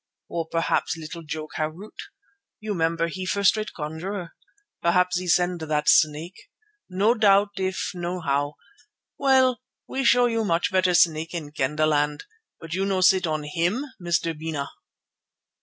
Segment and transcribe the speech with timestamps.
[0.29, 1.91] Or p'raps little joke Harût.
[2.59, 4.31] You 'member, he first rate conjurer.
[4.81, 6.49] P'raps he send that snake.
[6.89, 8.55] No trouble if know how.
[9.19, 12.23] Well, we show you much better snake Kendahland.
[12.59, 14.35] But you no sit on him, Mr.
[14.35, 14.69] Bena."